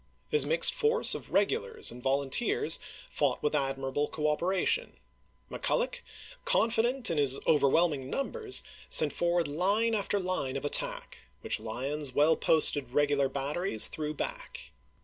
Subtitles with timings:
[0.29, 2.79] His mixed force of regulars and volunteers
[3.11, 4.97] fought with admirable cooperation.
[5.51, 5.99] McCulloch,
[6.43, 9.93] confident FREMONT 411 in his overwhelming numbers, sent forward line ch.
[9.93, 9.99] xxiii.
[9.99, 14.71] after line of attack, which Lyon's well posted reg ular batteries threw back.